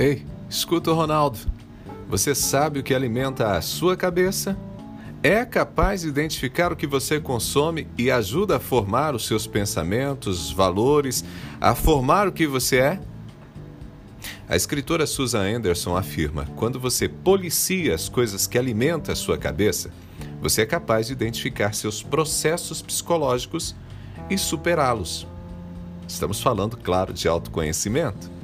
[0.00, 1.38] Ei, escuta o Ronaldo.
[2.08, 4.56] Você sabe o que alimenta a sua cabeça?
[5.22, 10.50] É capaz de identificar o que você consome e ajuda a formar os seus pensamentos,
[10.50, 11.22] valores,
[11.60, 13.00] a formar o que você é?
[14.48, 19.90] A escritora Susan Anderson afirma: quando você policia as coisas que alimentam a sua cabeça,
[20.40, 23.76] você é capaz de identificar seus processos psicológicos
[24.30, 25.26] e superá-los.
[26.08, 28.39] Estamos falando, claro, de autoconhecimento.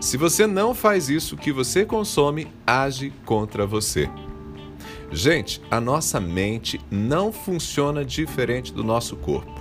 [0.00, 4.08] Se você não faz isso, o que você consome age contra você.
[5.12, 9.60] Gente, a nossa mente não funciona diferente do nosso corpo.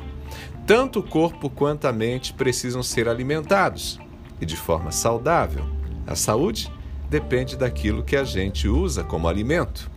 [0.66, 4.00] Tanto o corpo quanto a mente precisam ser alimentados
[4.40, 5.66] e de forma saudável.
[6.06, 6.72] A saúde
[7.10, 9.90] depende daquilo que a gente usa como alimento.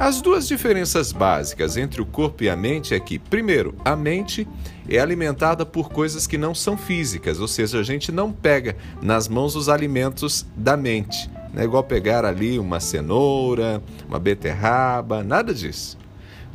[0.00, 4.48] As duas diferenças básicas entre o corpo e a mente é que, primeiro, a mente
[4.88, 9.28] é alimentada por coisas que não são físicas, ou seja, a gente não pega nas
[9.28, 11.30] mãos os alimentos da mente.
[11.52, 15.98] Não é igual pegar ali uma cenoura, uma beterraba, nada disso.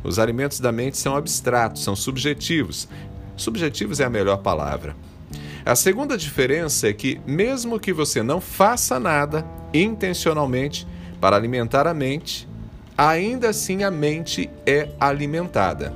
[0.02, 2.88] Os alimentos da mente são abstratos, são subjetivos.
[3.36, 4.96] Subjetivos é a melhor palavra.
[5.64, 10.84] A segunda diferença é que, mesmo que você não faça nada intencionalmente
[11.20, 12.48] para alimentar a mente,
[12.96, 15.92] ainda assim a mente é alimentada.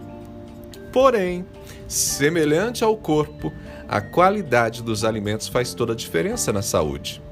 [0.93, 1.47] Porém,
[1.89, 3.53] semelhante ao corpo,
[3.89, 7.23] a qualidade dos alimentos faz toda a diferença na saúde.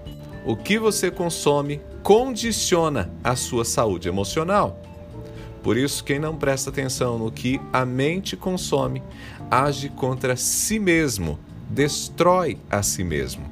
[0.45, 4.81] O que você consome condiciona a sua saúde emocional.
[5.63, 9.03] Por isso, quem não presta atenção no que a mente consome
[9.51, 13.48] age contra si mesmo, destrói a si mesmo.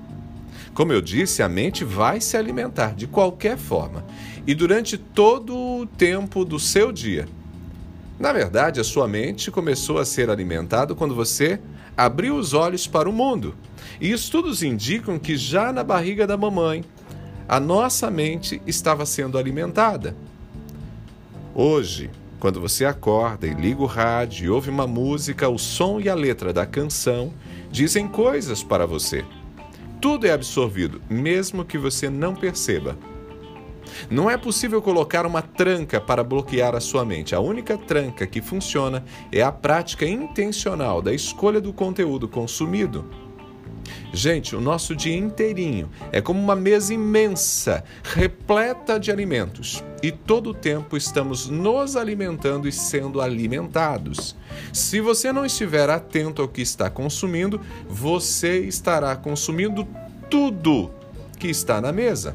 [0.76, 4.04] Como eu disse, a mente vai se alimentar de qualquer forma
[4.46, 7.26] e durante todo o tempo do seu dia.
[8.20, 11.58] Na verdade, a sua mente começou a ser alimentada quando você
[11.96, 13.54] abriu os olhos para o mundo.
[13.98, 16.84] E estudos indicam que já na barriga da mamãe,
[17.48, 20.14] a nossa mente estava sendo alimentada.
[21.54, 26.10] Hoje, quando você acorda e liga o rádio e ouve uma música, o som e
[26.10, 27.32] a letra da canção
[27.70, 29.24] dizem coisas para você.
[30.06, 32.96] Tudo é absorvido, mesmo que você não perceba.
[34.08, 37.34] Não é possível colocar uma tranca para bloquear a sua mente.
[37.34, 43.04] A única tranca que funciona é a prática intencional da escolha do conteúdo consumido.
[44.12, 50.50] Gente, o nosso dia inteirinho é como uma mesa imensa, repleta de alimentos, e todo
[50.50, 54.36] o tempo estamos nos alimentando e sendo alimentados.
[54.72, 59.86] Se você não estiver atento ao que está consumindo, você estará consumindo
[60.30, 60.90] tudo
[61.38, 62.34] que está na mesa.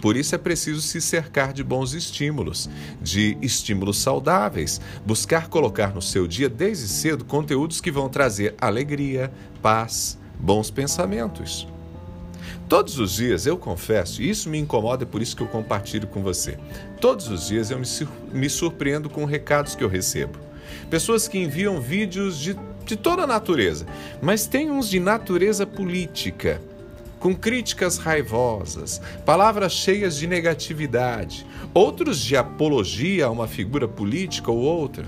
[0.00, 2.68] Por isso é preciso se cercar de bons estímulos,
[3.00, 9.32] de estímulos saudáveis, buscar colocar no seu dia desde cedo conteúdos que vão trazer alegria,
[9.62, 11.68] paz, bons pensamentos.
[12.68, 16.08] Todos os dias, eu confesso, e isso me incomoda, é por isso que eu compartilho
[16.08, 16.58] com você.
[17.00, 17.80] Todos os dias eu
[18.32, 20.38] me, surpreendo com recados que eu recebo.
[20.90, 23.86] Pessoas que enviam vídeos de, de toda natureza,
[24.20, 26.60] mas tem uns de natureza política,
[27.20, 34.58] com críticas raivosas, palavras cheias de negatividade, outros de apologia a uma figura política ou
[34.58, 35.04] outra.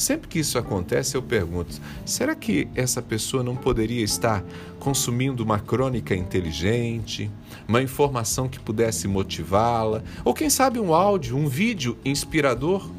[0.00, 4.42] Sempre que isso acontece, eu pergunto: será que essa pessoa não poderia estar
[4.78, 7.30] consumindo uma crônica inteligente,
[7.68, 12.90] uma informação que pudesse motivá-la, ou quem sabe um áudio, um vídeo inspirador?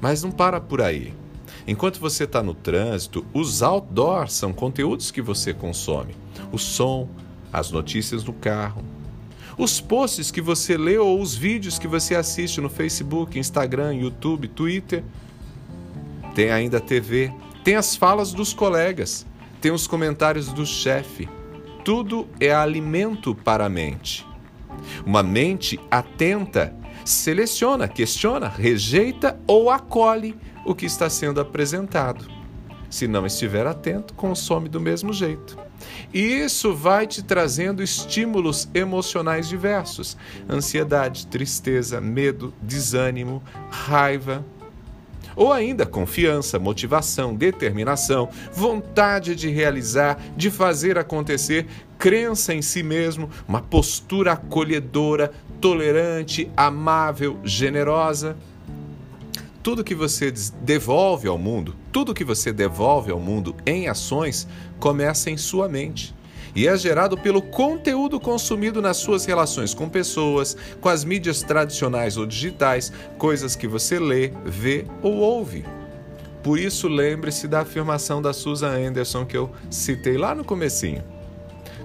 [0.00, 1.14] Mas não para por aí.
[1.68, 6.16] Enquanto você está no trânsito, os outdoors são conteúdos que você consome.
[6.50, 7.08] O som,
[7.52, 8.82] as notícias no carro,
[9.56, 14.48] os posts que você lê ou os vídeos que você assiste no Facebook, Instagram, YouTube,
[14.48, 15.04] Twitter
[16.36, 17.32] tem ainda a TV,
[17.64, 19.26] tem as falas dos colegas,
[19.58, 21.26] tem os comentários do chefe.
[21.82, 24.26] Tudo é alimento para a mente.
[25.06, 26.76] Uma mente atenta
[27.06, 32.26] seleciona, questiona, rejeita ou acolhe o que está sendo apresentado.
[32.90, 35.56] Se não estiver atento, consome do mesmo jeito.
[36.12, 40.18] E isso vai te trazendo estímulos emocionais diversos:
[40.50, 44.44] ansiedade, tristeza, medo, desânimo, raiva,
[45.36, 51.66] ou ainda confiança, motivação, determinação, vontade de realizar, de fazer acontecer,
[51.98, 55.30] crença em si mesmo, uma postura acolhedora,
[55.60, 58.36] tolerante, amável, generosa.
[59.62, 64.48] Tudo que você devolve ao mundo, tudo que você devolve ao mundo em ações,
[64.78, 66.15] começa em sua mente
[66.56, 72.16] e é gerado pelo conteúdo consumido nas suas relações com pessoas, com as mídias tradicionais
[72.16, 75.66] ou digitais, coisas que você lê, vê ou ouve.
[76.42, 81.04] Por isso, lembre-se da afirmação da Susan Anderson que eu citei lá no comecinho.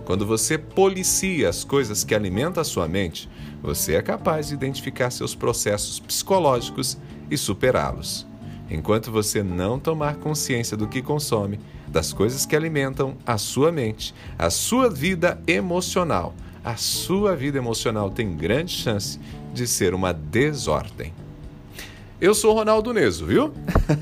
[0.05, 3.29] quando você policia as coisas que alimentam a sua mente,
[3.61, 6.97] você é capaz de identificar seus processos psicológicos
[7.29, 8.30] e superá-los.
[8.71, 11.59] Enquanto você não tomar consciência do que consome,
[11.89, 16.33] das coisas que alimentam a sua mente, a sua vida emocional,
[16.63, 19.19] a sua vida emocional tem grande chance
[19.53, 21.13] de ser uma desordem.
[22.21, 23.51] Eu sou Ronaldo Neso, viu?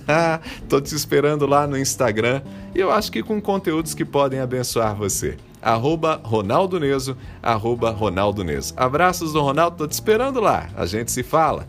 [0.70, 2.44] Tô te esperando lá no Instagram
[2.76, 5.36] e eu acho que com conteúdos que podem abençoar você.
[5.60, 8.74] Arroba Ronaldo Neso, arroba Ronaldo Neso.
[8.78, 10.70] Abraços do Ronaldo, tô te esperando lá.
[10.76, 11.68] A gente se fala.